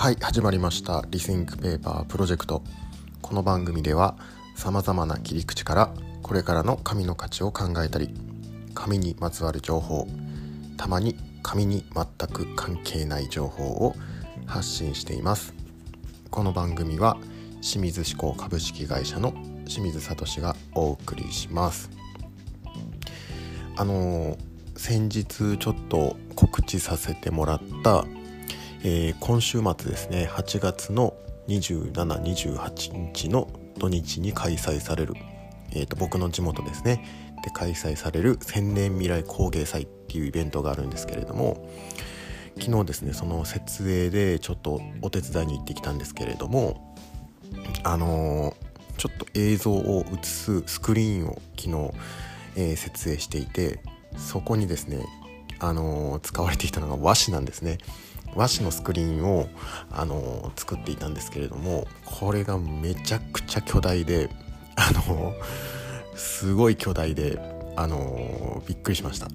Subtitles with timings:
[0.00, 1.04] はい始まりました。
[1.10, 2.62] リスインクペーパープロジェクト
[3.20, 4.14] この番組では
[4.54, 5.92] さまざまな切り口から
[6.22, 8.14] これからの紙の価値を考えたり
[8.74, 10.06] 紙にまつわる情報
[10.76, 13.96] たまに紙に全く関係ない情報を
[14.46, 15.52] 発信しています。
[16.30, 17.16] この番組は
[17.60, 19.32] 清水志向株式会社の
[19.66, 21.90] 清水聡がお送りします。
[23.76, 24.38] あの
[24.76, 28.04] 先日ちょっと告知させてもらった
[28.84, 31.14] えー、今週末ですね8月の
[31.48, 35.14] 2728日の土日に開催される、
[35.72, 37.04] えーと、僕の地元ですね
[37.42, 41.68] で開催される千年未来工芸祭っていうイベントがあるんですけれども
[42.60, 46.94] 昨日ですねその設営でちょっとお手伝いに行ってきたんですけれども
[47.82, 51.90] あのー、ちょっと映像を映すスクリーンを昨日、
[52.56, 53.80] えー、設営していて
[54.16, 55.04] そこにですね
[55.58, 57.78] あのー、使われていたのが和紙なんですね。
[58.34, 59.48] 和紙のスクリーンを、
[59.90, 64.30] あの作っていたんですけれどもこれがめちゃくちゃ巨大で、
[64.76, 65.34] あの
[66.14, 67.40] すごい巨大で、
[67.76, 69.28] あのびっくりしました。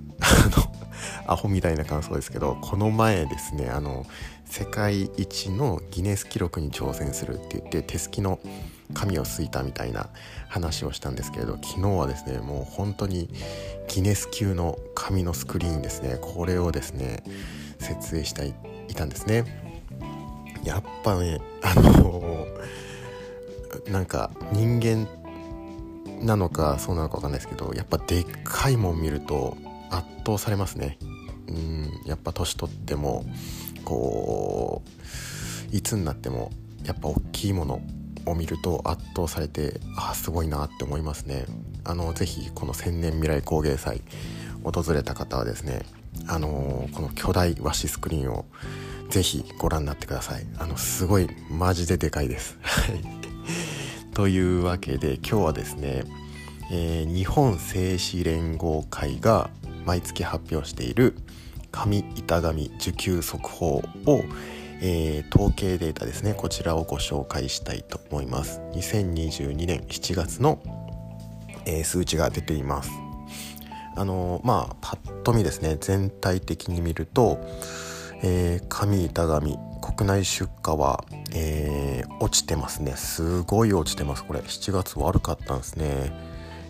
[1.27, 4.05] アホみたいな感想ですけどこの前ですねあの
[4.45, 8.39] 世界一のギネス記録に挑戦するって言って手すきの
[8.93, 10.09] 紙をすいたみたいな
[10.47, 13.29] 話をしたんですけれど昨日はですねもう本当に
[13.87, 17.23] ギネス級の紙のスクリーンですねこれをですね
[17.79, 18.53] 設営したい
[18.89, 19.43] いたんですね。
[20.63, 22.47] やっぱね あの
[23.89, 25.07] なんか人間
[26.21, 29.57] なのかそうなのか分かんないですけどやっぱでっかいもん見ると
[29.89, 30.97] 圧倒されますね。
[31.47, 33.25] うんやっぱ年取っても
[33.83, 34.81] こ
[35.71, 36.51] ういつになっても
[36.85, 37.81] やっぱ大きいもの
[38.25, 41.45] を見ると圧倒されてあすごいなって思いますね。
[41.83, 44.01] あの是非この千年未来工芸祭
[44.63, 45.83] 訪れた方はですね
[46.27, 48.45] あのー、この巨大和紙スクリーンを
[49.09, 50.45] ぜひご覧になってください。
[50.57, 52.57] あのすごいマジででかいです。
[54.13, 56.03] というわけで今日はですね、
[56.71, 59.49] えー、日本製紙連合会が
[59.85, 61.15] 毎月発表している
[61.71, 63.83] 紙板紙受給速報を、
[64.81, 68.61] えー、統計データですねこちらをご紹介したいと思います。
[68.73, 70.61] 2022年7月の、
[71.65, 73.02] えー、数値が出ています。
[73.95, 77.39] あのまあパッと見ですね全体的に見ると、
[78.23, 82.93] えー、紙板紙国内出荷は、えー、落ちてますね。
[82.95, 84.23] すごい落ちてます。
[84.23, 86.13] これ7月悪かったんですね。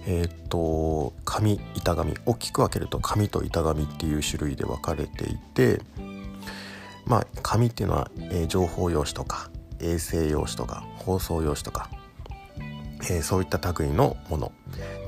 [0.06, 5.80] えっ、と紙板紙大きく分けると紙と板紙っていう種類で分かれていて
[7.06, 11.90] まあ紙っていうのは、えー、情報用紙とか衛星用紙とか放送用紙とか
[13.10, 14.52] えー、そういった類のもの。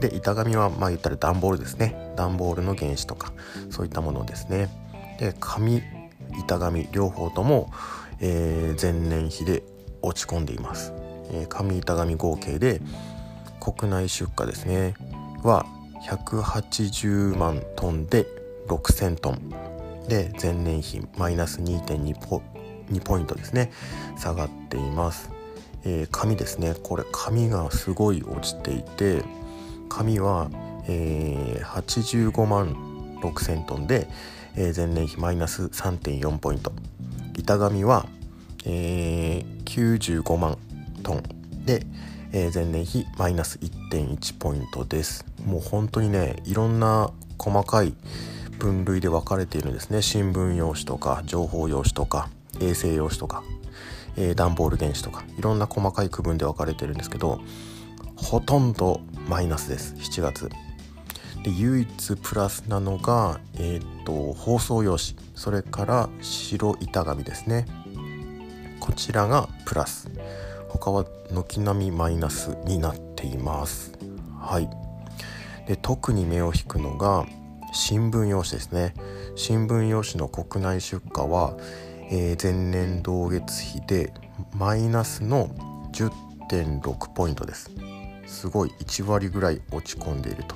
[0.02, 2.14] で板紙はまあ言ったら段ボールですね。
[2.16, 3.34] 段ボールの原子とか
[3.70, 4.70] そういったものですね。
[5.20, 5.82] で紙
[6.40, 7.72] 板紙両方とも、
[8.20, 9.64] えー、前年比で
[10.02, 10.94] 落ち込んでいます、
[11.32, 12.82] えー、紙板紙合計で
[13.60, 14.96] 国内出荷ですね。
[15.44, 15.66] は
[16.08, 18.26] 180万トンで
[18.68, 19.50] 6000トン。
[20.08, 22.44] で前年比マイナス2.2ポ
[22.92, 23.72] 2ポイントですね。
[24.18, 25.35] 下がっています。
[25.86, 26.76] えー、紙ですね。
[26.84, 29.24] これ紙がすごい落ちていて
[29.88, 30.50] 紙は、
[30.88, 32.74] えー、85万
[33.22, 34.08] 6,000トンで、
[34.56, 36.74] えー、前年比マイナス3.4ポイント。
[37.38, 38.08] 板紙は、
[38.66, 40.58] えー、95万
[41.04, 41.24] トン
[41.66, 41.86] で、
[42.32, 45.26] えー、前年比マイナス1.1ポイントです。
[45.46, 47.94] もう本当にねいろんな細かい
[48.58, 50.02] 分類で分かれているんですね。
[50.02, 52.30] 新聞用紙とか情報用紙とか
[52.60, 53.44] 衛星用紙とか。
[54.18, 57.42] えー、段ボール原子とかいろんな細かい区分で分かれてるんですけど
[58.16, 59.96] ほとんどマイナスです。
[59.96, 60.50] 7月。
[61.44, 65.16] で唯一プラスなのが、えーと、包装用紙。
[65.36, 67.66] それから白板紙ですね。
[68.80, 70.10] こちらがプラス。
[70.70, 73.94] 他は軒並みマイナスになっています。
[74.40, 74.70] はい。
[75.68, 77.26] で特に目を引くのが
[77.74, 78.94] 新聞用紙ですね。
[79.36, 81.58] 新聞用紙の国内出荷は
[82.10, 84.14] えー、前年同月比で
[84.54, 85.50] マイナスの
[85.92, 87.72] 10.6ポイントです。
[88.28, 90.56] すごい1割ぐらい落ち込んでいると。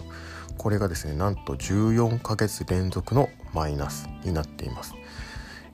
[0.59, 4.93] これがですねなんと14ヶ月連続のマイナスになっています、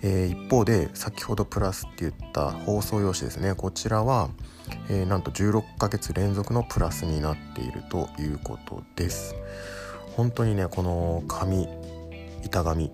[0.03, 3.55] えー、一方で先ほどプラスって言った放送用紙ですね。
[3.55, 4.29] こちらは、
[4.89, 9.35] えー、なんと16ヶ月連続のプラスになっているということです。
[10.15, 11.67] 本当にねこの紙
[12.43, 12.91] 板紙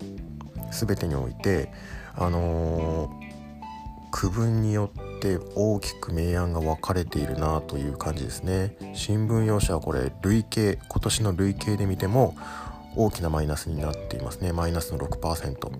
[0.72, 1.70] 全てにおいて
[2.16, 3.10] あの、
[4.10, 8.76] 区分によって大きく明暗が分かれているなという感じですね。
[8.94, 12.36] 新聞用紙はこれ累計今年の累計で見ても
[12.94, 14.52] 大きなマイナスになっていますね。
[14.52, 15.72] マイナスの6%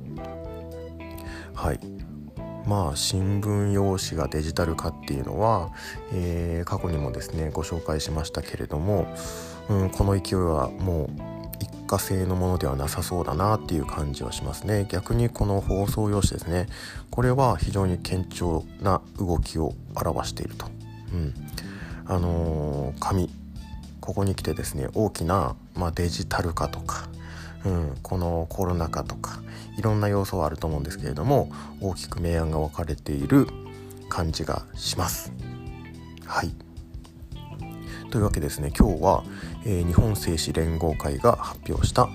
[1.55, 1.81] はい。
[2.67, 5.71] まあ新聞用紙がデジタル化っていうのは、
[6.13, 9.13] えー、過去にもですねご紹介しましたけれども、
[9.69, 11.32] うん、この勢いはもう
[11.63, 14.87] 一過性のものではなさそうだなっていう感じはしますね。
[14.89, 16.67] 逆にこの放送用紙ですね。
[17.11, 20.67] これは非常に堅調な動きを表していると、
[21.13, 21.35] うん、
[22.07, 23.31] あのー、紙。
[24.01, 27.09] ここに来てですね大きな、まあ、デジタル化とか、
[27.65, 29.41] うん、このコロナ禍とか
[29.79, 31.51] いろんな要素はあると思うんですけれども
[31.81, 33.47] 大きく明暗が分かれている
[34.09, 35.33] 感じがします。
[36.27, 36.53] はい。
[38.13, 39.25] というわけですね今日は、
[39.65, 42.11] えー、日本製紙連合会が発表した、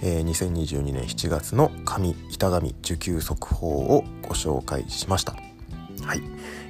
[0.00, 5.32] えー、2022年7月の紙板紙受給速報をご紹介しました。
[6.02, 6.22] はい、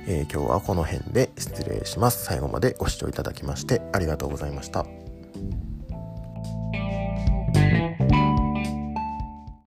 [0.06, 2.24] えー、今日はこの辺で失礼します。
[2.24, 4.86] 最後までご視聴いただきましてありがとうございました。